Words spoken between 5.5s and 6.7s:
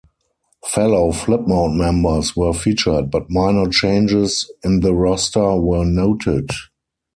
were noted.